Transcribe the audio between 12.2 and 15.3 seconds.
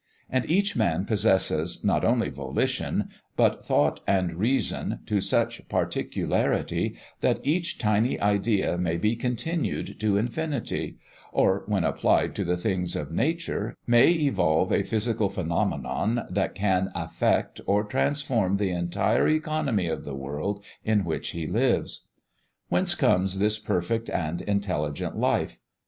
to the things of nature, may evolve a physical